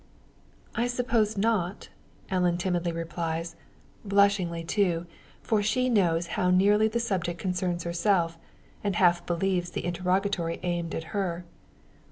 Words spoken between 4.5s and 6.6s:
too, for she knows how